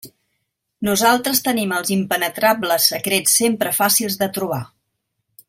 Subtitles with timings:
[0.87, 4.61] Nosaltres tenim els impenetrables secrets sempre fàcils de trobar.